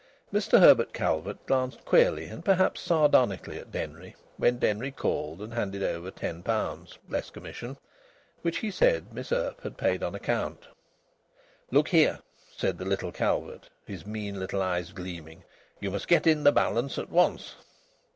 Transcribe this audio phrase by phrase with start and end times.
[0.33, 5.83] Mr Herbert Calvert glanced queerly and perhaps sardonically at Denry when Denry called and handed
[5.83, 7.77] over ten pounds (less commission)
[8.41, 10.65] which he said Miss Earp had paid on account.
[11.69, 12.17] "Look here,"
[12.51, 15.43] said the little Calvert, his mean little eyes gleaming.
[15.79, 17.53] "You must get in the balance at once."